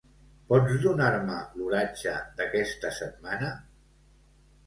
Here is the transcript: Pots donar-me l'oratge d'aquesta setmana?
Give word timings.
Pots 0.51 0.77
donar-me 0.85 1.35
l'oratge 1.59 2.15
d'aquesta 2.39 2.93
setmana? 3.01 3.51